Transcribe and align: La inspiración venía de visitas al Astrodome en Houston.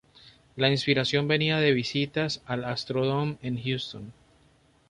La 0.55 0.71
inspiración 0.71 1.27
venía 1.27 1.59
de 1.59 1.73
visitas 1.73 2.41
al 2.47 2.63
Astrodome 2.65 3.37
en 3.43 3.63
Houston. 3.63 4.11